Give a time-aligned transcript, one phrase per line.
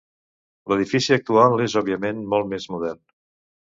[0.73, 3.09] L'edifici actual és òbviament molt més modern.